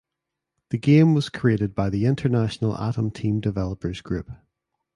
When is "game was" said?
0.79-1.29